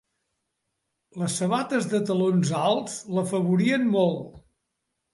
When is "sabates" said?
1.43-1.91